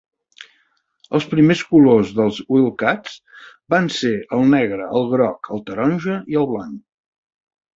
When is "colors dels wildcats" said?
1.73-3.19